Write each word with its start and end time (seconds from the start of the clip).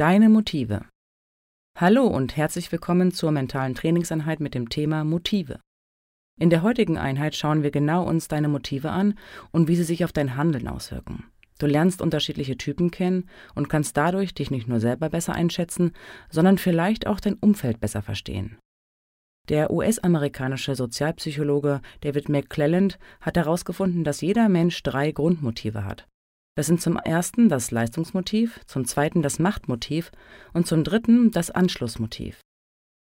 Deine 0.00 0.30
Motive. 0.30 0.86
Hallo 1.78 2.06
und 2.06 2.34
herzlich 2.34 2.72
willkommen 2.72 3.12
zur 3.12 3.32
mentalen 3.32 3.74
Trainingseinheit 3.74 4.40
mit 4.40 4.54
dem 4.54 4.70
Thema 4.70 5.04
Motive. 5.04 5.60
In 6.40 6.48
der 6.48 6.62
heutigen 6.62 6.96
Einheit 6.96 7.36
schauen 7.36 7.62
wir 7.62 7.70
genau 7.70 8.08
uns 8.08 8.26
deine 8.26 8.48
Motive 8.48 8.88
an 8.88 9.18
und 9.50 9.68
wie 9.68 9.76
sie 9.76 9.82
sich 9.82 10.02
auf 10.02 10.12
dein 10.12 10.36
Handeln 10.36 10.68
auswirken. 10.68 11.24
Du 11.58 11.66
lernst 11.66 12.00
unterschiedliche 12.00 12.56
Typen 12.56 12.90
kennen 12.90 13.28
und 13.54 13.68
kannst 13.68 13.94
dadurch 13.94 14.32
dich 14.32 14.50
nicht 14.50 14.68
nur 14.68 14.80
selber 14.80 15.10
besser 15.10 15.34
einschätzen, 15.34 15.92
sondern 16.30 16.56
vielleicht 16.56 17.06
auch 17.06 17.20
dein 17.20 17.34
Umfeld 17.34 17.78
besser 17.78 18.00
verstehen. 18.00 18.56
Der 19.50 19.70
US-amerikanische 19.70 20.76
Sozialpsychologe 20.76 21.82
David 22.00 22.30
McClelland 22.30 22.98
hat 23.20 23.36
herausgefunden, 23.36 24.02
dass 24.02 24.22
jeder 24.22 24.48
Mensch 24.48 24.82
drei 24.82 25.12
Grundmotive 25.12 25.84
hat. 25.84 26.06
Das 26.60 26.66
sind 26.66 26.82
zum 26.82 26.98
ersten 26.98 27.48
das 27.48 27.70
Leistungsmotiv, 27.70 28.60
zum 28.66 28.84
zweiten 28.84 29.22
das 29.22 29.38
Machtmotiv 29.38 30.12
und 30.52 30.66
zum 30.66 30.84
dritten 30.84 31.30
das 31.30 31.50
Anschlussmotiv. 31.50 32.38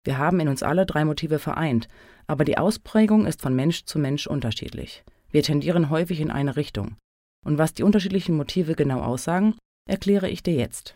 Wir 0.04 0.18
haben 0.18 0.42
in 0.42 0.50
uns 0.50 0.62
alle 0.62 0.86
drei 0.86 1.06
Motive 1.06 1.40
vereint, 1.40 1.88
aber 2.28 2.44
die 2.44 2.58
Ausprägung 2.58 3.26
ist 3.26 3.42
von 3.42 3.56
Mensch 3.56 3.86
zu 3.86 3.98
Mensch 3.98 4.28
unterschiedlich. 4.28 5.06
Wir 5.30 5.42
tendieren 5.42 5.90
häufig 5.90 6.20
in 6.20 6.32
eine 6.32 6.58
Richtung. 6.58 6.98
Und 7.46 7.58
was 7.58 7.74
die 7.74 7.84
unterschiedlichen 7.84 8.36
Motive 8.36 8.76
genau 8.76 9.00
aussagen, 9.00 9.56
erkläre 9.90 10.30
ich 10.30 10.44
dir 10.44 10.56
jetzt. 10.56 10.96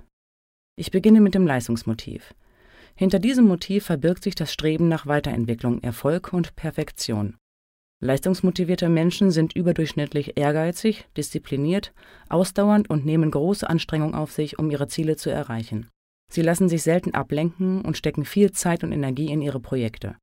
Ich 0.75 0.91
beginne 0.91 1.21
mit 1.21 1.35
dem 1.35 1.47
Leistungsmotiv. 1.47 2.35
Hinter 2.93 3.19
diesem 3.19 3.47
Motiv 3.47 3.85
verbirgt 3.85 4.25
sich 4.25 4.35
das 4.35 4.51
Streben 4.51 4.89
nach 4.89 5.07
Weiterentwicklung, 5.07 5.81
Erfolg 5.81 6.33
und 6.33 6.57
Perfektion. 6.57 7.37
Leistungsmotivierte 8.01 8.87
Menschen 8.87 9.29
sind 9.29 9.53
überdurchschnittlich 9.57 10.37
ehrgeizig, 10.37 11.05
diszipliniert, 11.17 11.93
ausdauernd 12.29 12.89
und 12.89 13.05
nehmen 13.05 13.29
große 13.29 13.69
Anstrengung 13.69 14.15
auf 14.15 14.31
sich, 14.31 14.57
um 14.57 14.71
ihre 14.71 14.87
Ziele 14.87 15.17
zu 15.17 15.29
erreichen. 15.29 15.89
Sie 16.31 16.41
lassen 16.41 16.69
sich 16.69 16.81
selten 16.83 17.13
ablenken 17.13 17.81
und 17.81 17.97
stecken 17.97 18.23
viel 18.23 18.51
Zeit 18.51 18.85
und 18.85 18.93
Energie 18.93 19.29
in 19.29 19.41
ihre 19.41 19.59
Projekte. 19.59 20.15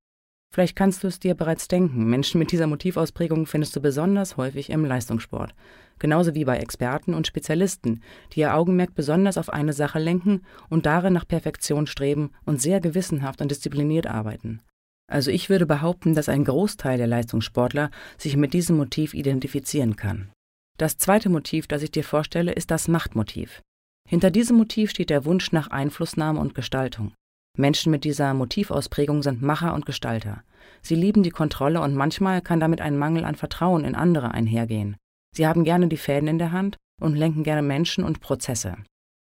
Vielleicht 0.54 0.74
kannst 0.74 1.04
du 1.04 1.08
es 1.08 1.18
dir 1.18 1.34
bereits 1.34 1.68
denken, 1.68 2.06
Menschen 2.06 2.38
mit 2.38 2.50
dieser 2.50 2.66
Motivausprägung 2.66 3.44
findest 3.44 3.76
du 3.76 3.82
besonders 3.82 4.38
häufig 4.38 4.70
im 4.70 4.86
Leistungssport, 4.86 5.54
genauso 5.98 6.34
wie 6.34 6.46
bei 6.46 6.56
Experten 6.56 7.12
und 7.12 7.26
Spezialisten, 7.26 8.00
die 8.32 8.40
ihr 8.40 8.54
Augenmerk 8.54 8.94
besonders 8.94 9.36
auf 9.36 9.50
eine 9.50 9.74
Sache 9.74 9.98
lenken 9.98 10.46
und 10.70 10.86
darin 10.86 11.12
nach 11.12 11.28
Perfektion 11.28 11.86
streben 11.86 12.30
und 12.46 12.62
sehr 12.62 12.80
gewissenhaft 12.80 13.42
und 13.42 13.50
diszipliniert 13.50 14.06
arbeiten. 14.06 14.62
Also 15.08 15.30
ich 15.30 15.48
würde 15.48 15.66
behaupten, 15.66 16.14
dass 16.14 16.28
ein 16.28 16.44
Großteil 16.44 16.98
der 16.98 17.06
Leistungssportler 17.06 17.90
sich 18.18 18.36
mit 18.36 18.52
diesem 18.52 18.76
Motiv 18.76 19.14
identifizieren 19.14 19.96
kann. 19.96 20.30
Das 20.78 20.98
zweite 20.98 21.28
Motiv, 21.28 21.66
das 21.66 21.82
ich 21.82 21.90
dir 21.90 22.04
vorstelle, 22.04 22.52
ist 22.52 22.70
das 22.70 22.88
Machtmotiv. 22.88 23.62
Hinter 24.08 24.30
diesem 24.30 24.56
Motiv 24.56 24.90
steht 24.90 25.10
der 25.10 25.24
Wunsch 25.24 25.52
nach 25.52 25.68
Einflussnahme 25.68 26.38
und 26.38 26.54
Gestaltung. 26.54 27.14
Menschen 27.56 27.90
mit 27.90 28.04
dieser 28.04 28.34
Motivausprägung 28.34 29.22
sind 29.22 29.42
Macher 29.42 29.74
und 29.74 29.86
Gestalter. 29.86 30.42
Sie 30.82 30.94
lieben 30.94 31.22
die 31.22 31.30
Kontrolle 31.30 31.80
und 31.80 31.94
manchmal 31.94 32.42
kann 32.42 32.60
damit 32.60 32.80
ein 32.80 32.98
Mangel 32.98 33.24
an 33.24 33.34
Vertrauen 33.34 33.84
in 33.84 33.94
andere 33.94 34.32
einhergehen. 34.32 34.96
Sie 35.34 35.46
haben 35.46 35.64
gerne 35.64 35.88
die 35.88 35.96
Fäden 35.96 36.28
in 36.28 36.38
der 36.38 36.52
Hand 36.52 36.76
und 37.00 37.16
lenken 37.16 37.44
gerne 37.44 37.62
Menschen 37.62 38.04
und 38.04 38.20
Prozesse. 38.20 38.76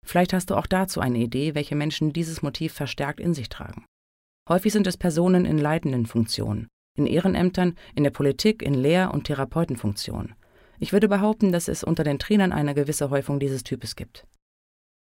Vielleicht 0.05 0.33
hast 0.33 0.51
du 0.51 0.55
auch 0.55 0.67
dazu 0.67 1.01
eine 1.01 1.19
Idee, 1.19 1.55
welche 1.55 1.75
Menschen 1.75 2.13
dieses 2.13 2.43
Motiv 2.43 2.73
verstärkt 2.73 3.21
in 3.21 3.35
sich 3.35 3.49
tragen. 3.49 3.85
Häufig 4.49 4.73
sind 4.73 4.87
es 4.87 4.97
Personen 4.97 5.45
in 5.45 5.59
leitenden 5.59 6.07
Funktionen, 6.07 6.69
in 6.97 7.07
Ehrenämtern, 7.07 7.75
in 7.95 8.05
der 8.05 8.11
Politik, 8.11 8.63
in 8.63 8.75
Lehr- 8.75 9.13
und 9.13 9.25
Therapeutenfunktionen. 9.25 10.35
Ich 10.79 10.93
würde 10.93 11.09
behaupten, 11.09 11.53
dass 11.53 11.69
es 11.69 11.83
unter 11.83 12.05
den 12.05 12.19
Trainern 12.19 12.53
eine 12.53 12.75
gewisse 12.75 13.11
Häufung 13.11 13.41
dieses 13.41 13.65
Types 13.65 13.97
gibt. 13.97 14.27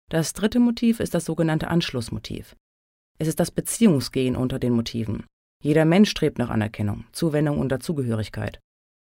Das 0.10 0.34
dritte 0.34 0.60
Motiv 0.60 1.00
ist 1.00 1.14
das 1.14 1.26
sogenannte 1.26 1.68
Anschlussmotiv. 1.68 2.56
Es 3.18 3.28
ist 3.28 3.40
das 3.40 3.52
Beziehungsgehen 3.52 4.36
unter 4.36 4.60
den 4.60 4.74
Motiven. 4.74 5.26
Jeder 5.62 5.86
Mensch 5.86 6.10
strebt 6.10 6.38
nach 6.38 6.50
Anerkennung, 6.50 7.06
Zuwendung 7.12 7.60
und 7.60 7.70
Dazugehörigkeit. 7.70 8.60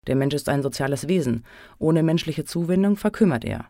Der 0.07 0.17
Mensch 0.17 0.34
ist 0.34 0.49
ein 0.49 0.62
soziales 0.62 1.09
Wesen. 1.09 1.45
Ohne 1.78 2.03
menschliche 2.03 2.45
Zuwendung 2.45 2.97
verkümmert 2.97 3.45
er. 3.45 3.69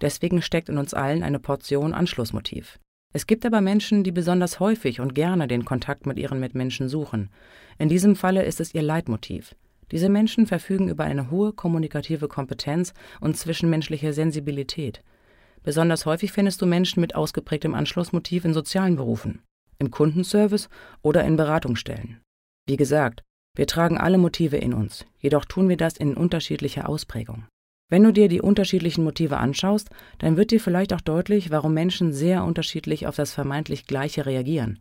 Deswegen 0.00 0.42
steckt 0.42 0.68
in 0.68 0.78
uns 0.78 0.94
allen 0.94 1.22
eine 1.22 1.38
Portion 1.38 1.94
Anschlussmotiv. 1.94 2.78
Es 3.12 3.26
gibt 3.26 3.44
aber 3.44 3.60
Menschen, 3.60 4.04
die 4.04 4.12
besonders 4.12 4.60
häufig 4.60 5.00
und 5.00 5.14
gerne 5.14 5.48
den 5.48 5.64
Kontakt 5.64 6.06
mit 6.06 6.18
ihren 6.18 6.38
Mitmenschen 6.38 6.88
suchen. 6.88 7.30
In 7.78 7.88
diesem 7.88 8.14
Falle 8.14 8.44
ist 8.44 8.60
es 8.60 8.72
ihr 8.72 8.82
Leitmotiv. 8.82 9.56
Diese 9.90 10.08
Menschen 10.08 10.46
verfügen 10.46 10.88
über 10.88 11.04
eine 11.04 11.30
hohe 11.30 11.52
kommunikative 11.52 12.28
Kompetenz 12.28 12.94
und 13.20 13.36
zwischenmenschliche 13.36 14.12
Sensibilität. 14.12 15.02
Besonders 15.64 16.06
häufig 16.06 16.30
findest 16.30 16.62
du 16.62 16.66
Menschen 16.66 17.00
mit 17.00 17.16
ausgeprägtem 17.16 17.74
Anschlussmotiv 17.74 18.44
in 18.44 18.54
sozialen 18.54 18.94
Berufen, 18.94 19.42
im 19.78 19.90
Kundenservice 19.90 20.68
oder 21.02 21.24
in 21.24 21.36
Beratungsstellen. 21.36 22.20
Wie 22.66 22.76
gesagt, 22.76 23.22
wir 23.56 23.66
tragen 23.66 23.98
alle 23.98 24.18
Motive 24.18 24.56
in 24.56 24.72
uns, 24.72 25.04
jedoch 25.18 25.44
tun 25.44 25.68
wir 25.68 25.76
das 25.76 25.96
in 25.96 26.14
unterschiedlicher 26.14 26.88
Ausprägung. 26.88 27.46
Wenn 27.90 28.04
du 28.04 28.12
dir 28.12 28.28
die 28.28 28.40
unterschiedlichen 28.40 29.02
Motive 29.02 29.38
anschaust, 29.38 29.90
dann 30.18 30.36
wird 30.36 30.52
dir 30.52 30.60
vielleicht 30.60 30.94
auch 30.94 31.00
deutlich, 31.00 31.50
warum 31.50 31.74
Menschen 31.74 32.12
sehr 32.12 32.44
unterschiedlich 32.44 33.08
auf 33.08 33.16
das 33.16 33.34
vermeintlich 33.34 33.86
Gleiche 33.86 34.26
reagieren. 34.26 34.78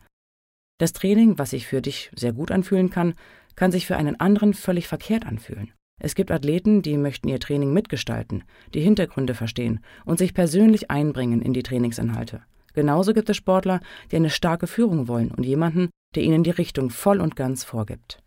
Das 0.78 0.94
Training, 0.94 1.38
was 1.40 1.50
sich 1.50 1.68
für 1.68 1.82
dich 1.82 2.12
sehr 2.16 2.32
gut 2.32 2.52
anfühlen 2.52 2.92
kann, 2.92 3.16
kann 3.56 3.72
sich 3.72 3.88
für 3.88 3.98
einen 3.98 4.20
anderen 4.20 4.54
völlig 4.54 4.88
verkehrt 4.88 5.26
anfühlen. 5.26 5.74
Es 6.00 6.16
gibt 6.16 6.32
Athleten, 6.32 6.82
die 6.82 6.98
möchten 6.98 7.28
ihr 7.28 7.40
Training 7.40 7.74
mitgestalten, 7.74 8.44
die 8.74 8.80
Hintergründe 8.80 9.34
verstehen 9.34 9.82
und 10.06 10.20
sich 10.20 10.34
persönlich 10.34 10.90
einbringen 10.90 11.42
in 11.42 11.54
die 11.54 11.64
Trainingsinhalte. 11.64 12.42
Genauso 12.74 13.14
gibt 13.14 13.30
es 13.30 13.36
Sportler, 13.36 13.82
die 14.12 14.16
eine 14.16 14.30
starke 14.30 14.68
Führung 14.68 15.08
wollen 15.08 15.32
und 15.32 15.44
jemanden, 15.44 15.90
der 16.16 16.24
ihnen 16.24 16.44
die 16.44 16.52
Richtung 16.52 16.92
voll 16.92 17.20
und 17.20 17.36
ganz 17.36 17.64
vorgibt. 17.64 18.24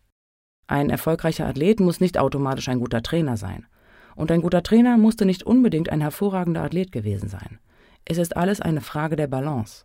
Ein 0.66 0.90
erfolgreicher 0.90 1.46
Athlet 1.46 1.80
muss 1.80 2.00
nicht 2.00 2.18
automatisch 2.18 2.68
ein 2.68 2.80
guter 2.80 3.02
Trainer 3.02 3.36
sein. 3.36 3.66
Und 4.14 4.30
ein 4.30 4.42
guter 4.42 4.62
Trainer 4.62 4.96
musste 4.98 5.24
nicht 5.24 5.42
unbedingt 5.42 5.90
ein 5.90 6.00
hervorragender 6.00 6.62
Athlet 6.62 6.92
gewesen 6.92 7.28
sein. 7.28 7.58
Es 8.04 8.18
ist 8.18 8.36
alles 8.36 8.60
eine 8.60 8.80
Frage 8.80 9.16
der 9.16 9.28
Balance. 9.28 9.84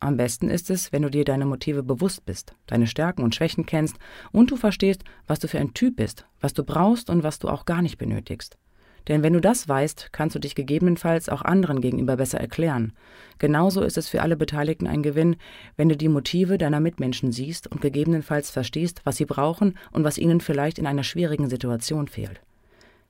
Am 0.00 0.16
besten 0.16 0.50
ist 0.50 0.70
es, 0.70 0.92
wenn 0.92 1.02
du 1.02 1.10
dir 1.10 1.24
deine 1.24 1.46
Motive 1.46 1.82
bewusst 1.82 2.26
bist, 2.26 2.54
deine 2.66 2.86
Stärken 2.86 3.22
und 3.22 3.34
Schwächen 3.34 3.64
kennst 3.64 3.96
und 4.32 4.50
du 4.50 4.56
verstehst, 4.56 5.02
was 5.26 5.38
du 5.38 5.48
für 5.48 5.58
ein 5.58 5.72
Typ 5.72 5.96
bist, 5.96 6.26
was 6.40 6.52
du 6.52 6.62
brauchst 6.62 7.08
und 7.10 7.22
was 7.22 7.38
du 7.38 7.48
auch 7.48 7.64
gar 7.64 7.80
nicht 7.80 7.96
benötigst. 7.96 8.58
Denn 9.08 9.22
wenn 9.22 9.34
du 9.34 9.40
das 9.40 9.68
weißt, 9.68 10.10
kannst 10.12 10.34
du 10.34 10.38
dich 10.38 10.54
gegebenenfalls 10.54 11.28
auch 11.28 11.42
anderen 11.42 11.80
gegenüber 11.80 12.16
besser 12.16 12.40
erklären. 12.40 12.92
Genauso 13.38 13.82
ist 13.82 13.98
es 13.98 14.08
für 14.08 14.22
alle 14.22 14.36
Beteiligten 14.36 14.86
ein 14.86 15.02
Gewinn, 15.02 15.36
wenn 15.76 15.88
du 15.88 15.96
die 15.96 16.08
Motive 16.08 16.56
deiner 16.56 16.80
Mitmenschen 16.80 17.30
siehst 17.30 17.70
und 17.70 17.82
gegebenenfalls 17.82 18.50
verstehst, 18.50 19.02
was 19.04 19.16
sie 19.16 19.26
brauchen 19.26 19.76
und 19.92 20.04
was 20.04 20.18
ihnen 20.18 20.40
vielleicht 20.40 20.78
in 20.78 20.86
einer 20.86 21.02
schwierigen 21.02 21.50
Situation 21.50 22.08
fehlt. 22.08 22.40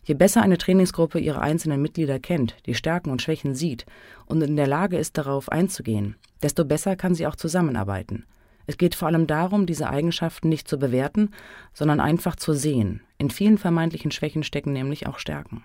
Je 0.05 0.15
besser 0.15 0.43
eine 0.43 0.59
Trainingsgruppe 0.59 1.19
ihre 1.19 1.41
einzelnen 1.41 1.81
Mitglieder 1.81 2.19
kennt, 2.19 2.57
die 2.67 2.75
Stärken 2.75 3.11
und 3.11 3.23
Schwächen 3.23 3.55
sieht 3.55 3.87
und 4.27 4.43
in 4.43 4.57
der 4.57 4.67
Lage 4.67 4.99
ist, 4.99 5.17
darauf 5.17 5.51
einzugehen, 5.51 6.17
desto 6.43 6.65
besser 6.65 6.95
kann 6.95 7.15
sie 7.15 7.27
auch 7.27 7.37
zusammenarbeiten. 7.37 8.27
Es 8.67 8.79
geht 8.79 8.95
vor 8.95 9.09
allem 9.09 9.27
darum, 9.27 9.67
diese 9.67 9.89
Eigenschaften 9.89 10.49
nicht 10.49 10.69
zu 10.69 10.79
bewerten, 10.79 11.31
sondern 11.73 12.01
einfach 12.01 12.37
zu 12.37 12.55
sehen. 12.55 13.03
In 13.19 13.31
vielen 13.31 13.59
vermeintlichen 13.59 14.11
Schwächen 14.11 14.43
stecken 14.43 14.73
nämlich 14.73 15.07
auch 15.07 15.19
Stärken. 15.19 15.65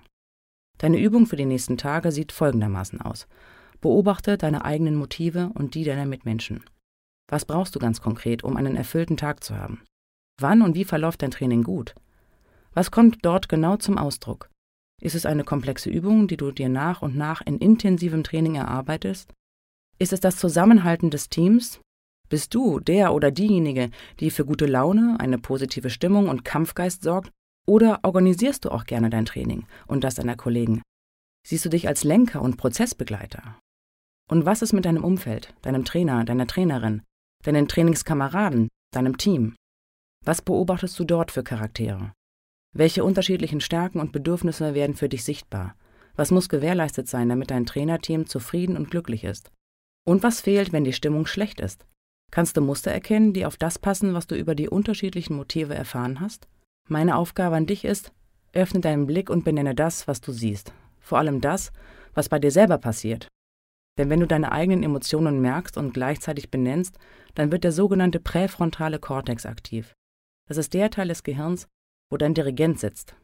Deine 0.78 1.00
Übung 1.00 1.26
für 1.26 1.36
die 1.36 1.46
nächsten 1.46 1.78
Tage 1.78 2.12
sieht 2.12 2.32
folgendermaßen 2.32 3.02
aus. 3.02 3.28
Beobachte 3.82 4.38
deine 4.38 4.66
eigenen 4.66 4.96
Motive 4.96 5.52
und 5.54 5.76
die 5.76 5.84
deiner 5.84 6.06
Mitmenschen. 6.06 6.64
Was 7.30 7.46
brauchst 7.46 7.76
du 7.76 7.80
ganz 7.80 8.02
konkret, 8.02 8.44
um 8.44 8.58
einen 8.58 8.76
erfüllten 8.76 9.18
Tag 9.18 9.44
zu 9.44 9.56
haben? 9.56 9.82
Wann 10.40 10.62
und 10.62 10.76
wie 10.76 10.86
verläuft 10.86 11.22
dein 11.22 11.32
Training 11.32 11.64
gut? 11.64 11.96
Was 12.80 12.92
kommt 12.92 13.26
dort 13.26 13.50
genau 13.50 13.76
zum 13.76 13.98
Ausdruck? 13.98 14.50
Ist 15.02 15.14
es 15.14 15.26
eine 15.26 15.44
komplexe 15.44 15.90
Übung, 15.90 16.30
die 16.30 16.38
du 16.38 16.54
dir 16.54 16.70
nach 16.70 17.02
und 17.02 17.14
nach 17.14 17.42
in 17.42 17.58
intensivem 17.58 18.24
Training 18.24 18.56
erarbeitest? 18.56 19.34
Ist 19.98 20.14
es 20.14 20.22
das 20.22 20.38
Zusammenhalten 20.38 21.10
des 21.10 21.28
Teams? 21.28 21.82
Bist 22.30 22.56
du 22.56 22.80
der 22.80 23.14
oder 23.14 23.32
diejenige, 23.32 23.92
die 24.22 24.32
für 24.32 24.46
gute 24.46 24.66
Laune, 24.66 25.18
eine 25.20 25.38
positive 25.38 25.90
Stimmung 25.90 26.30
und 26.30 26.46
Kampfgeist 26.46 27.04
sorgt? 27.04 27.32
Oder 27.68 28.00
organisierst 28.04 28.64
du 28.64 28.70
auch 28.70 28.86
gerne 28.86 29.10
dein 29.10 29.26
Training 29.26 29.66
und 29.88 30.06
das 30.06 30.16
deiner 30.16 30.38
Kollegen? 30.38 30.82
Siehst 31.46 31.66
du 31.66 31.70
dich 31.70 31.86
als 31.86 32.06
Lenker 32.06 32.42
und 32.42 32.56
Prozessbegleiter? 32.56 33.60
Und 34.32 34.46
was 34.46 34.62
ist 34.62 34.72
mit 34.72 34.86
deinem 34.86 35.04
Umfeld, 35.04 35.54
deinem 35.64 35.84
Trainer, 35.84 36.24
deiner 36.24 36.48
Trainerin, 36.48 37.02
deinen 37.44 37.68
Trainingskameraden, 37.68 38.70
deinem 38.94 39.18
Team? 39.18 39.58
Was 40.24 40.42
beobachtest 40.42 40.98
du 40.98 41.04
dort 41.04 41.32
für 41.32 41.44
Charaktere? 41.44 42.14
Welche 42.72 43.04
unterschiedlichen 43.04 43.62
Stärken 43.62 44.00
und 44.00 44.12
Bedürfnisse 44.12 44.74
werden 44.74 44.96
für 44.96 45.10
dich 45.10 45.24
sichtbar? 45.24 45.76
Was 46.16 46.32
muss 46.32 46.50
gewährleistet 46.50 47.08
sein, 47.08 47.30
damit 47.30 47.50
dein 47.50 47.66
Trainerteam 47.66 48.28
zufrieden 48.28 48.78
und 48.78 48.92
glücklich 48.92 49.24
ist? 49.24 49.52
Und 50.06 50.22
was 50.22 50.42
fehlt, 50.42 50.72
wenn 50.72 50.84
die 50.84 50.94
Stimmung 50.94 51.26
schlecht 51.26 51.60
ist? 51.60 51.86
Kannst 52.32 52.58
du 52.58 52.62
Muster 52.62 52.92
erkennen, 52.92 53.34
die 53.34 53.46
auf 53.46 53.58
das 53.58 53.80
passen, 53.80 54.14
was 54.14 54.28
du 54.28 54.36
über 54.36 54.54
die 54.54 54.70
unterschiedlichen 54.70 55.36
Motive 55.36 55.74
erfahren 55.74 56.20
hast? 56.20 56.48
Meine 56.88 57.16
Aufgabe 57.16 57.56
an 57.56 57.66
dich 57.66 57.86
ist, 57.86 58.12
öffne 58.54 58.82
deinen 58.82 59.08
Blick 59.08 59.30
und 59.30 59.46
benenne 59.46 59.74
das, 59.76 60.08
was 60.08 60.22
du 60.22 60.32
siehst. 60.32 60.74
Vor 61.00 61.18
allem 61.18 61.42
das, 61.42 61.72
was 62.14 62.30
bei 62.30 62.40
dir 62.40 62.52
selber 62.52 62.78
passiert. 62.78 63.28
Denn 63.98 64.10
wenn 64.10 64.20
du 64.20 64.28
deine 64.28 64.52
eigenen 64.52 64.84
Emotionen 64.84 65.42
merkst 65.42 65.78
und 65.78 65.94
gleichzeitig 65.94 66.52
benennst, 66.52 66.98
dann 67.36 67.52
wird 67.52 67.64
der 67.64 67.72
sogenannte 67.72 68.20
präfrontale 68.20 69.00
Kortex 69.00 69.46
aktiv. 69.46 69.94
Das 70.48 70.58
ist 70.58 70.74
der 70.74 70.90
Teil 70.90 71.10
des 71.10 71.24
Gehirns, 71.24 71.68
wo 72.10 72.18
dein 72.18 72.34
Dirigent 72.34 72.80
sitzt. 72.80 73.16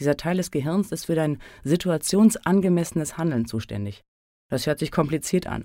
Dieser 0.00 0.16
Teil 0.16 0.36
des 0.36 0.50
Gehirns 0.50 0.92
ist 0.92 1.06
für 1.06 1.14
dein 1.14 1.40
situationsangemessenes 1.62 3.16
Handeln 3.16 3.46
zuständig. 3.46 4.02
Das 4.50 4.66
hört 4.66 4.78
sich 4.78 4.90
kompliziert 4.90 5.46
an. 5.46 5.64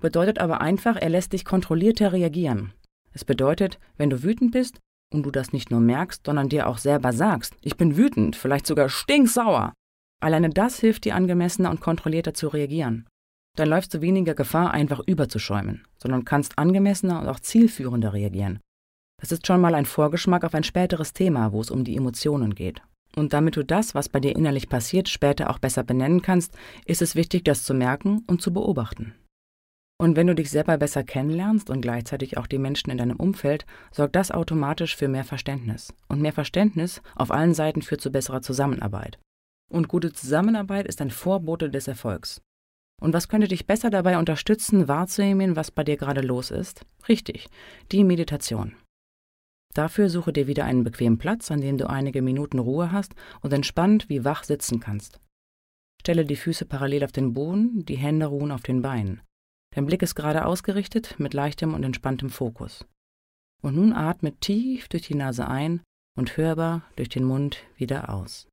Bedeutet 0.00 0.38
aber 0.38 0.60
einfach, 0.60 0.96
er 0.96 1.08
lässt 1.08 1.32
dich 1.32 1.44
kontrollierter 1.44 2.12
reagieren. 2.12 2.72
Es 3.12 3.24
bedeutet, 3.24 3.78
wenn 3.96 4.10
du 4.10 4.22
wütend 4.22 4.52
bist 4.52 4.78
und 5.12 5.24
du 5.24 5.30
das 5.30 5.52
nicht 5.52 5.70
nur 5.70 5.80
merkst, 5.80 6.26
sondern 6.26 6.48
dir 6.48 6.68
auch 6.68 6.78
selber 6.78 7.12
sagst, 7.12 7.54
ich 7.62 7.76
bin 7.76 7.96
wütend, 7.96 8.36
vielleicht 8.36 8.66
sogar 8.66 8.88
stinksauer. 8.88 9.72
Alleine 10.20 10.50
das 10.50 10.78
hilft 10.78 11.04
dir 11.04 11.14
angemessener 11.14 11.70
und 11.70 11.80
kontrollierter 11.80 12.34
zu 12.34 12.48
reagieren. 12.48 13.06
Dann 13.56 13.68
läufst 13.68 13.94
du 13.94 14.00
weniger 14.00 14.34
Gefahr, 14.34 14.70
einfach 14.70 15.00
überzuschäumen, 15.06 15.84
sondern 15.96 16.24
kannst 16.24 16.58
angemessener 16.58 17.20
und 17.20 17.28
auch 17.28 17.40
zielführender 17.40 18.12
reagieren. 18.12 18.60
Das 19.20 19.32
ist 19.32 19.46
schon 19.46 19.60
mal 19.60 19.74
ein 19.74 19.86
Vorgeschmack 19.86 20.44
auf 20.44 20.54
ein 20.54 20.64
späteres 20.64 21.12
Thema, 21.12 21.52
wo 21.52 21.60
es 21.60 21.70
um 21.70 21.84
die 21.84 21.96
Emotionen 21.96 22.54
geht. 22.54 22.82
Und 23.16 23.32
damit 23.32 23.56
du 23.56 23.64
das, 23.64 23.94
was 23.94 24.08
bei 24.08 24.20
dir 24.20 24.36
innerlich 24.36 24.68
passiert, 24.68 25.08
später 25.08 25.50
auch 25.50 25.58
besser 25.58 25.82
benennen 25.82 26.22
kannst, 26.22 26.56
ist 26.84 27.02
es 27.02 27.16
wichtig, 27.16 27.44
das 27.44 27.64
zu 27.64 27.74
merken 27.74 28.22
und 28.26 28.40
zu 28.40 28.52
beobachten. 28.52 29.14
Und 30.00 30.14
wenn 30.14 30.28
du 30.28 30.34
dich 30.36 30.50
selber 30.50 30.78
besser 30.78 31.02
kennenlernst 31.02 31.70
und 31.70 31.80
gleichzeitig 31.80 32.38
auch 32.38 32.46
die 32.46 32.58
Menschen 32.58 32.90
in 32.90 32.98
deinem 32.98 33.16
Umfeld, 33.16 33.66
sorgt 33.90 34.14
das 34.14 34.30
automatisch 34.30 34.94
für 34.94 35.08
mehr 35.08 35.24
Verständnis. 35.24 35.92
Und 36.08 36.22
mehr 36.22 36.32
Verständnis 36.32 37.02
auf 37.16 37.32
allen 37.32 37.54
Seiten 37.54 37.82
führt 37.82 38.00
zu 38.00 38.12
besserer 38.12 38.40
Zusammenarbeit. 38.40 39.18
Und 39.68 39.88
gute 39.88 40.12
Zusammenarbeit 40.12 40.86
ist 40.86 41.00
ein 41.00 41.10
Vorbote 41.10 41.68
des 41.68 41.88
Erfolgs. 41.88 42.40
Und 43.00 43.12
was 43.12 43.28
könnte 43.28 43.48
dich 43.48 43.66
besser 43.66 43.90
dabei 43.90 44.18
unterstützen, 44.18 44.86
wahrzunehmen, 44.86 45.56
was 45.56 45.72
bei 45.72 45.82
dir 45.82 45.96
gerade 45.96 46.20
los 46.20 46.52
ist? 46.52 46.82
Richtig, 47.08 47.48
die 47.90 48.04
Meditation. 48.04 48.74
Dafür 49.78 50.10
suche 50.10 50.32
dir 50.32 50.48
wieder 50.48 50.64
einen 50.64 50.82
bequemen 50.82 51.18
Platz, 51.18 51.52
an 51.52 51.60
dem 51.60 51.78
du 51.78 51.88
einige 51.88 52.20
Minuten 52.20 52.58
Ruhe 52.58 52.90
hast 52.90 53.14
und 53.42 53.52
entspannt 53.52 54.08
wie 54.08 54.24
wach 54.24 54.42
sitzen 54.42 54.80
kannst. 54.80 55.20
Stelle 56.00 56.24
die 56.24 56.34
Füße 56.34 56.64
parallel 56.64 57.04
auf 57.04 57.12
den 57.12 57.32
Boden, 57.32 57.84
die 57.84 57.96
Hände 57.96 58.26
ruhen 58.26 58.50
auf 58.50 58.62
den 58.62 58.82
Beinen. 58.82 59.20
Dein 59.72 59.86
Blick 59.86 60.02
ist 60.02 60.16
gerade 60.16 60.46
ausgerichtet 60.46 61.14
mit 61.20 61.32
leichtem 61.32 61.74
und 61.74 61.84
entspanntem 61.84 62.28
Fokus. 62.28 62.86
Und 63.62 63.76
nun 63.76 63.92
atme 63.92 64.34
tief 64.40 64.88
durch 64.88 65.06
die 65.06 65.14
Nase 65.14 65.46
ein 65.46 65.80
und 66.16 66.36
hörbar 66.36 66.82
durch 66.96 67.08
den 67.08 67.22
Mund 67.22 67.58
wieder 67.76 68.12
aus. 68.12 68.48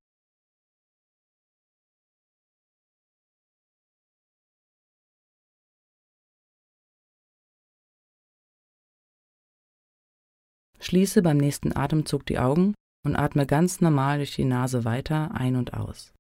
Schließe 10.86 11.24
beim 11.24 11.38
nächsten 11.38 11.76
Atemzug 11.76 12.28
die 12.28 12.38
Augen 12.38 12.76
und 13.04 13.16
atme 13.16 13.48
ganz 13.48 13.82
normal 13.82 14.18
durch 14.18 14.36
die 14.36 14.46
Nase 14.46 14.86
weiter 14.86 15.32
ein 15.34 15.56
und 15.56 15.74
aus. 15.74 16.14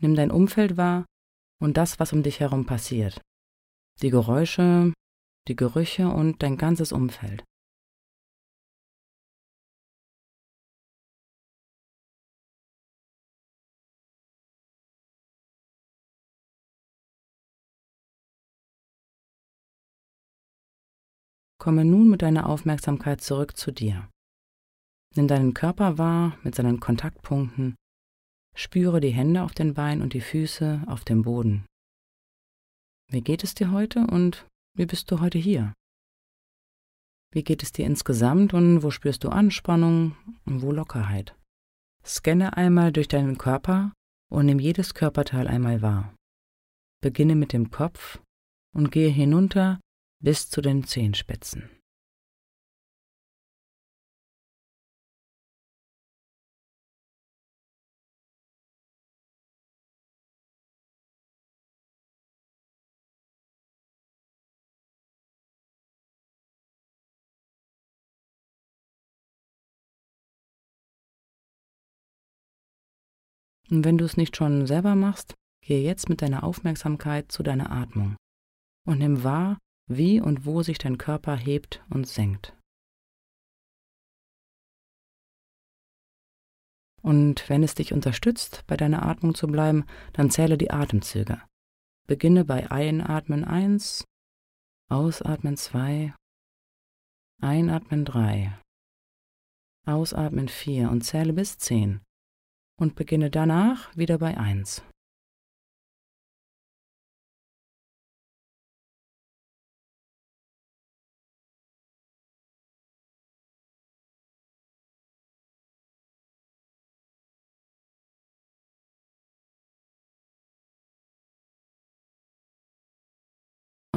Nimm 0.00 0.14
dein 0.14 0.30
Umfeld 0.30 0.78
wahr 0.78 1.04
und 1.62 1.76
das, 1.76 2.00
was 2.00 2.14
um 2.14 2.22
dich 2.22 2.40
herum 2.40 2.64
passiert. 2.64 3.20
Die 4.00 4.08
Geräusche, 4.08 4.94
die 5.46 5.56
Gerüche 5.56 6.08
und 6.08 6.42
dein 6.42 6.56
ganzes 6.56 6.92
Umfeld. 6.92 7.44
Komme 21.60 21.84
nun 21.84 22.08
mit 22.08 22.22
deiner 22.22 22.48
Aufmerksamkeit 22.48 23.20
zurück 23.20 23.54
zu 23.54 23.70
dir. 23.70 24.08
Nimm 25.14 25.28
deinen 25.28 25.52
Körper 25.52 25.98
wahr 25.98 26.38
mit 26.42 26.54
seinen 26.54 26.80
Kontaktpunkten. 26.80 27.74
Spüre 28.56 29.00
die 29.00 29.10
Hände 29.10 29.42
auf 29.42 29.52
den 29.52 29.74
Beinen 29.74 30.00
und 30.00 30.14
die 30.14 30.22
Füße 30.22 30.82
auf 30.86 31.04
dem 31.04 31.20
Boden. 31.20 31.66
Wie 33.10 33.20
geht 33.20 33.44
es 33.44 33.54
dir 33.54 33.72
heute 33.72 34.06
und 34.06 34.48
wie 34.74 34.86
bist 34.86 35.10
du 35.10 35.20
heute 35.20 35.36
hier? 35.36 35.74
Wie 37.30 37.44
geht 37.44 37.62
es 37.62 37.72
dir 37.72 37.84
insgesamt 37.84 38.54
und 38.54 38.82
wo 38.82 38.90
spürst 38.90 39.22
du 39.24 39.28
Anspannung 39.28 40.16
und 40.46 40.62
wo 40.62 40.72
Lockerheit? 40.72 41.36
Scanne 42.02 42.56
einmal 42.56 42.90
durch 42.90 43.08
deinen 43.08 43.36
Körper 43.36 43.92
und 44.30 44.46
nimm 44.46 44.60
jedes 44.60 44.94
Körperteil 44.94 45.46
einmal 45.46 45.82
wahr. 45.82 46.14
Beginne 47.02 47.34
mit 47.34 47.52
dem 47.52 47.70
Kopf 47.70 48.18
und 48.74 48.90
gehe 48.90 49.10
hinunter 49.10 49.78
bis 50.20 50.50
zu 50.50 50.60
den 50.60 50.84
Zehenspitzen. 50.84 51.70
Und 73.70 73.84
wenn 73.84 73.98
du 73.98 74.04
es 74.04 74.16
nicht 74.16 74.36
schon 74.36 74.66
selber 74.66 74.96
machst, 74.96 75.34
gehe 75.64 75.82
jetzt 75.82 76.08
mit 76.08 76.22
deiner 76.22 76.42
Aufmerksamkeit 76.42 77.30
zu 77.30 77.44
deiner 77.44 77.70
Atmung 77.70 78.16
und 78.84 78.98
nimm 78.98 79.22
wahr, 79.22 79.58
wie 79.90 80.20
und 80.20 80.46
wo 80.46 80.62
sich 80.62 80.78
dein 80.78 80.98
Körper 80.98 81.36
hebt 81.36 81.84
und 81.90 82.06
senkt. 82.06 82.56
Und 87.02 87.48
wenn 87.48 87.62
es 87.62 87.74
dich 87.74 87.92
unterstützt, 87.92 88.64
bei 88.66 88.76
deiner 88.76 89.04
Atmung 89.04 89.34
zu 89.34 89.46
bleiben, 89.46 89.84
dann 90.12 90.30
zähle 90.30 90.58
die 90.58 90.70
Atemzüge. 90.70 91.42
Beginne 92.06 92.44
bei 92.44 92.70
Einatmen 92.70 93.44
1, 93.44 94.04
Ausatmen 94.90 95.56
2, 95.56 96.14
Einatmen 97.40 98.04
3, 98.04 98.58
Ausatmen 99.86 100.48
4 100.48 100.90
und 100.90 101.02
zähle 101.02 101.32
bis 101.32 101.58
10 101.58 102.00
und 102.78 102.96
beginne 102.96 103.30
danach 103.30 103.96
wieder 103.96 104.18
bei 104.18 104.36
1. 104.36 104.82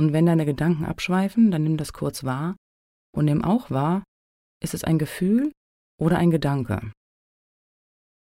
Und 0.04 0.12
wenn 0.12 0.26
deine 0.26 0.46
Gedanken 0.46 0.84
abschweifen, 0.84 1.50
dann 1.50 1.64
nimm 1.64 1.78
das 1.78 1.94
kurz 1.94 2.26
wahr 2.26 2.58
und 3.16 3.24
nimm 3.24 3.42
auch 3.42 3.72
wahr, 3.72 4.04
ist 4.62 4.74
es 4.74 4.84
ein 4.84 5.00
Gefühl 5.00 5.54
oder 5.98 6.18
ein 6.18 6.30
Gedanke? 6.30 6.92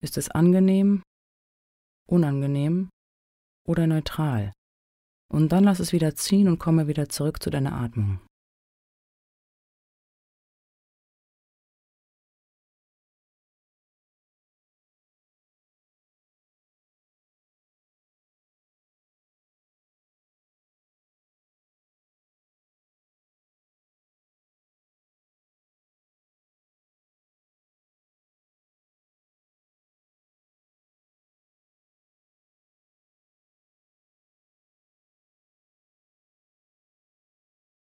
Ist 0.01 0.17
es 0.17 0.31
angenehm, 0.31 1.03
unangenehm 2.09 2.89
oder 3.67 3.89
neutral? 3.89 4.53
Und 5.29 5.51
dann 5.51 5.65
lass 5.65 5.81
es 5.81 5.93
wieder 5.93 6.15
ziehen 6.15 6.47
und 6.47 6.61
komme 6.61 6.87
wieder 6.87 7.09
zurück 7.09 7.43
zu 7.43 7.51
deiner 7.51 7.73
Atmung. 7.73 8.21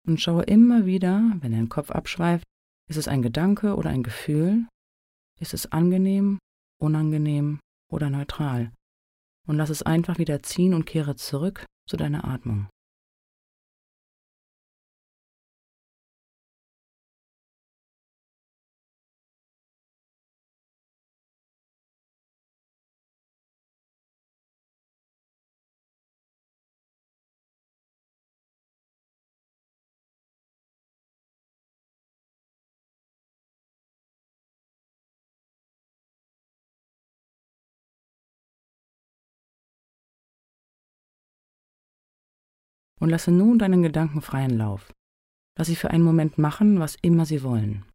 Und 0.08 0.22
schaue 0.22 0.44
immer 0.44 0.86
wieder, 0.86 1.22
wenn 1.42 1.52
dein 1.52 1.68
Kopf 1.68 1.92
abschweift, 1.92 2.46
ist 2.90 2.96
es 2.96 3.10
ein 3.10 3.22
Gedanke 3.22 3.76
oder 3.76 3.90
ein 3.90 4.04
Gefühl? 4.04 4.66
Ist 5.40 5.54
es 5.54 5.72
angenehm, 5.72 6.40
unangenehm 6.82 7.60
oder 7.92 8.10
neutral? 8.10 8.72
Und 9.46 9.58
lass 9.58 9.70
es 9.70 9.84
einfach 9.84 10.18
wieder 10.18 10.42
ziehen 10.42 10.74
und 10.74 10.86
kehre 10.86 11.16
zurück 11.16 11.66
zu 11.90 11.98
deiner 11.98 12.26
Atmung. 12.26 12.70
Und 43.00 43.10
lasse 43.10 43.32
nun 43.32 43.60
deinen 43.60 43.84
Gedanken 43.84 44.22
freien 44.22 44.58
Lauf. 44.58 44.92
Lass 45.58 45.68
sie 45.68 45.76
für 45.76 45.92
einen 45.92 46.04
Moment 46.04 46.38
machen, 46.38 46.80
was 46.80 46.96
immer 47.02 47.26
sie 47.26 47.44
wollen. 47.44 47.86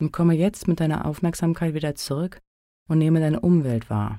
Und 0.00 0.12
komme 0.12 0.34
jetzt 0.34 0.66
mit 0.66 0.80
deiner 0.80 1.04
Aufmerksamkeit 1.04 1.74
wieder 1.74 1.94
zurück 1.94 2.40
und 2.88 2.98
nehme 2.98 3.20
deine 3.20 3.40
Umwelt 3.40 3.90
wahr, 3.90 4.18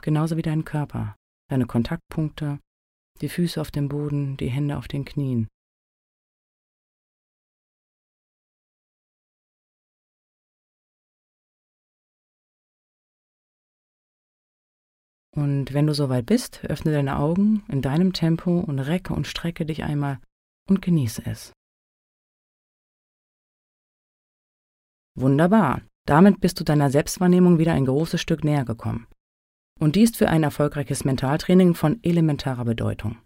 genauso 0.00 0.38
wie 0.38 0.42
deinen 0.42 0.64
Körper, 0.64 1.14
deine 1.50 1.66
Kontaktpunkte, 1.66 2.58
die 3.20 3.28
Füße 3.28 3.60
auf 3.60 3.70
dem 3.70 3.88
Boden, 3.88 4.38
die 4.38 4.48
Hände 4.48 4.78
auf 4.78 4.88
den 4.88 5.04
Knien, 5.04 5.48
Und 15.36 15.72
wenn 15.72 15.86
du 15.86 15.94
soweit 15.94 16.26
bist, 16.26 16.64
öffne 16.64 16.92
deine 16.92 17.18
Augen 17.18 17.62
in 17.68 17.82
deinem 17.82 18.12
Tempo 18.12 18.60
und 18.60 18.78
recke 18.80 19.14
und 19.14 19.26
strecke 19.26 19.64
dich 19.64 19.84
einmal 19.84 20.18
und 20.68 20.82
genieße 20.82 21.22
es. 21.24 21.52
Wunderbar. 25.16 25.82
Damit 26.06 26.40
bist 26.40 26.58
du 26.58 26.64
deiner 26.64 26.90
Selbstwahrnehmung 26.90 27.58
wieder 27.58 27.72
ein 27.74 27.84
großes 27.84 28.20
Stück 28.20 28.42
näher 28.42 28.64
gekommen. 28.64 29.06
Und 29.78 29.96
dies 29.96 30.16
für 30.16 30.28
ein 30.28 30.42
erfolgreiches 30.42 31.04
Mentaltraining 31.04 31.74
von 31.74 32.02
elementarer 32.02 32.64
Bedeutung. 32.64 33.18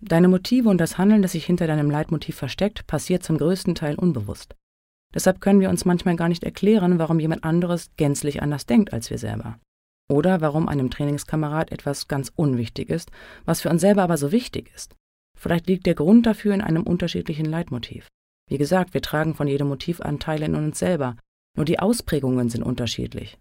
Deine 0.00 0.28
Motive 0.28 0.68
und 0.68 0.78
das 0.78 0.96
Handeln, 0.96 1.22
das 1.22 1.32
sich 1.32 1.44
hinter 1.44 1.66
deinem 1.66 1.90
Leitmotiv 1.90 2.36
versteckt, 2.36 2.86
passiert 2.86 3.22
zum 3.22 3.36
größten 3.36 3.74
Teil 3.74 3.96
unbewusst. 3.96 4.54
Deshalb 5.14 5.40
können 5.40 5.60
wir 5.60 5.70
uns 5.70 5.84
manchmal 5.84 6.16
gar 6.16 6.28
nicht 6.28 6.44
erklären, 6.44 6.98
warum 6.98 7.18
jemand 7.18 7.44
anderes 7.44 7.90
gänzlich 7.96 8.42
anders 8.42 8.64
denkt 8.64 8.92
als 8.92 9.10
wir 9.10 9.18
selber. 9.18 9.58
Oder 10.10 10.40
warum 10.40 10.68
einem 10.68 10.90
Trainingskamerad 10.90 11.70
etwas 11.70 12.08
ganz 12.08 12.32
unwichtig 12.34 12.90
ist, 12.90 13.12
was 13.44 13.60
für 13.60 13.70
uns 13.70 13.80
selber 13.80 14.02
aber 14.02 14.16
so 14.16 14.32
wichtig 14.32 14.70
ist. 14.74 14.96
Vielleicht 15.38 15.68
liegt 15.68 15.86
der 15.86 15.94
Grund 15.94 16.26
dafür 16.26 16.52
in 16.52 16.60
einem 16.60 16.82
unterschiedlichen 16.82 17.46
Leitmotiv. 17.46 18.08
Wie 18.48 18.58
gesagt, 18.58 18.92
wir 18.92 19.02
tragen 19.02 19.34
von 19.34 19.46
jedem 19.46 19.68
Motiv 19.68 20.00
Anteile 20.00 20.46
in 20.46 20.56
uns 20.56 20.80
selber, 20.80 21.16
nur 21.56 21.64
die 21.64 21.78
Ausprägungen 21.78 22.48
sind 22.48 22.64
unterschiedlich. 22.64 23.38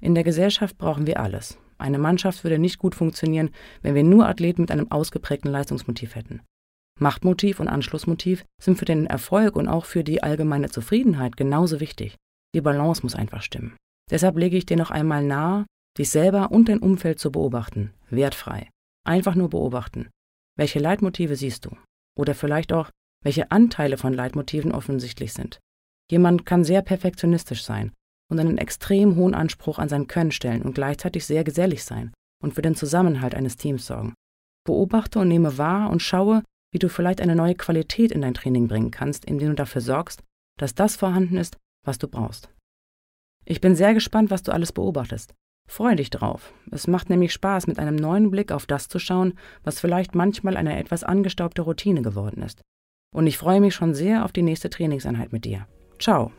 In 0.00 0.16
der 0.16 0.24
Gesellschaft 0.24 0.76
brauchen 0.76 1.06
wir 1.06 1.20
alles. 1.20 1.56
Eine 1.78 1.98
Mannschaft 1.98 2.42
würde 2.42 2.58
nicht 2.58 2.78
gut 2.78 2.96
funktionieren, 2.96 3.50
wenn 3.82 3.94
wir 3.94 4.02
nur 4.02 4.26
Athleten 4.28 4.62
mit 4.62 4.72
einem 4.72 4.90
ausgeprägten 4.90 5.52
Leistungsmotiv 5.52 6.16
hätten. 6.16 6.40
Machtmotiv 6.98 7.60
und 7.60 7.68
Anschlussmotiv 7.68 8.44
sind 8.60 8.76
für 8.76 8.84
den 8.84 9.06
Erfolg 9.06 9.54
und 9.54 9.68
auch 9.68 9.84
für 9.84 10.02
die 10.02 10.24
allgemeine 10.24 10.68
Zufriedenheit 10.68 11.36
genauso 11.36 11.78
wichtig. 11.78 12.16
Die 12.56 12.60
Balance 12.60 13.02
muss 13.04 13.14
einfach 13.14 13.42
stimmen. 13.42 13.76
Deshalb 14.10 14.36
lege 14.36 14.56
ich 14.56 14.66
dir 14.66 14.76
noch 14.76 14.90
einmal 14.90 15.22
nahe, 15.22 15.64
dich 15.98 16.10
selber 16.10 16.50
und 16.50 16.68
dein 16.68 16.78
Umfeld 16.78 17.18
zu 17.18 17.30
beobachten, 17.32 17.92
wertfrei. 18.10 18.70
Einfach 19.04 19.34
nur 19.34 19.50
beobachten. 19.50 20.08
Welche 20.56 20.78
Leitmotive 20.78 21.36
siehst 21.36 21.64
du? 21.64 21.76
Oder 22.16 22.34
vielleicht 22.34 22.72
auch, 22.72 22.90
welche 23.24 23.50
Anteile 23.50 23.96
von 23.96 24.12
Leitmotiven 24.12 24.72
offensichtlich 24.72 25.32
sind. 25.32 25.58
Jemand 26.10 26.46
kann 26.46 26.64
sehr 26.64 26.82
perfektionistisch 26.82 27.64
sein 27.64 27.92
und 28.30 28.38
einen 28.38 28.58
extrem 28.58 29.16
hohen 29.16 29.34
Anspruch 29.34 29.78
an 29.78 29.88
sein 29.88 30.06
Können 30.06 30.30
stellen 30.30 30.62
und 30.62 30.74
gleichzeitig 30.74 31.26
sehr 31.26 31.44
gesellig 31.44 31.84
sein 31.84 32.12
und 32.42 32.54
für 32.54 32.62
den 32.62 32.74
Zusammenhalt 32.74 33.34
eines 33.34 33.56
Teams 33.56 33.86
sorgen. 33.86 34.14
Beobachte 34.64 35.18
und 35.18 35.28
nehme 35.28 35.58
wahr 35.58 35.90
und 35.90 36.02
schaue, 36.02 36.42
wie 36.72 36.78
du 36.78 36.88
vielleicht 36.88 37.20
eine 37.20 37.34
neue 37.34 37.54
Qualität 37.54 38.12
in 38.12 38.20
dein 38.20 38.34
Training 38.34 38.68
bringen 38.68 38.90
kannst, 38.90 39.24
indem 39.24 39.50
du 39.50 39.54
dafür 39.54 39.80
sorgst, 39.80 40.22
dass 40.58 40.74
das 40.74 40.96
vorhanden 40.96 41.36
ist, 41.36 41.56
was 41.84 41.98
du 41.98 42.08
brauchst. 42.08 42.50
Ich 43.44 43.60
bin 43.60 43.74
sehr 43.74 43.94
gespannt, 43.94 44.30
was 44.30 44.42
du 44.42 44.52
alles 44.52 44.72
beobachtest. 44.72 45.34
Freu 45.68 45.94
dich 45.94 46.08
drauf. 46.10 46.52
Es 46.72 46.88
macht 46.88 47.10
nämlich 47.10 47.32
Spaß, 47.32 47.66
mit 47.66 47.78
einem 47.78 47.94
neuen 47.94 48.30
Blick 48.30 48.50
auf 48.52 48.66
das 48.66 48.88
zu 48.88 48.98
schauen, 48.98 49.34
was 49.62 49.80
vielleicht 49.80 50.14
manchmal 50.14 50.56
eine 50.56 50.78
etwas 50.78 51.04
angestaubte 51.04 51.62
Routine 51.62 52.00
geworden 52.02 52.42
ist. 52.42 52.62
Und 53.14 53.26
ich 53.26 53.38
freue 53.38 53.60
mich 53.60 53.74
schon 53.74 53.94
sehr 53.94 54.24
auf 54.24 54.32
die 54.32 54.42
nächste 54.42 54.70
Trainingseinheit 54.70 55.32
mit 55.32 55.44
dir. 55.44 55.66
Ciao. 55.98 56.32